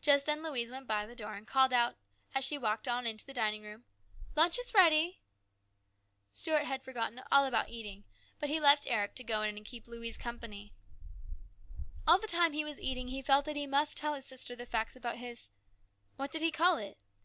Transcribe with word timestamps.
Just 0.00 0.26
then 0.26 0.42
Louise 0.42 0.72
went 0.72 0.88
by 0.88 1.06
the 1.06 1.14
door 1.14 1.34
and 1.34 1.46
called 1.46 1.72
out, 1.72 1.94
as 2.34 2.44
she 2.44 2.58
walked 2.58 2.88
on 2.88 3.06
into 3.06 3.24
the 3.24 3.32
dining 3.32 3.62
room, 3.62 3.84
"Lunch 4.34 4.58
is 4.58 4.74
ready!" 4.74 5.20
Stuart 6.32 6.64
had 6.64 6.82
forgotten 6.82 7.22
all 7.30 7.44
about 7.46 7.68
eating, 7.68 8.02
but 8.40 8.48
he 8.48 8.58
left 8.58 8.84
Eric 8.90 9.14
to 9.14 9.22
go 9.22 9.42
in 9.42 9.56
and 9.56 9.64
keep 9.64 9.86
Louise 9.86 10.18
company. 10.18 10.74
All 12.04 12.18
the 12.18 12.26
time 12.26 12.50
he 12.50 12.64
was 12.64 12.80
eating 12.80 13.06
he 13.06 13.22
felt 13.22 13.44
that 13.44 13.54
he 13.54 13.68
must 13.68 13.96
tell 13.96 14.14
his 14.14 14.26
sister 14.26 14.56
the 14.56 14.66
facts 14.66 14.96
about 14.96 15.18
his 15.18 15.50
what 16.16 16.32
did 16.32 16.42
he 16.42 16.50
call 16.50 16.76
it 16.78 16.98